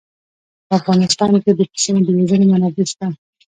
په 0.67 0.71
افغانستان 0.79 1.31
کې 1.43 1.51
د 1.55 1.61
پسونو 1.71 1.99
د 2.05 2.07
روزنې 2.17 2.45
منابع 2.51 2.85
شته. 2.91 3.07